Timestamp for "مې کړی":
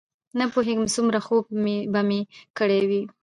2.07-2.81